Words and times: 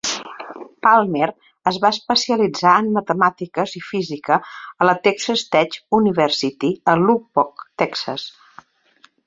Palmer 0.85 1.27
es 1.71 1.77
va 1.83 1.91
especialitzar 1.95 2.71
en 2.85 2.89
Matemàtiques 2.95 3.75
i 3.81 3.83
Física 3.91 4.39
a 4.71 4.89
la 4.91 4.97
Texas 5.05 5.45
Tech 5.57 5.79
University, 6.01 6.73
a 6.95 6.99
Lubbock 7.05 7.67
(Texas). 7.85 8.29